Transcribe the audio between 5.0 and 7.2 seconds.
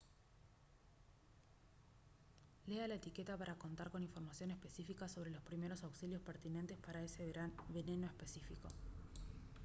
sobre los primeros auxilios pertinentes para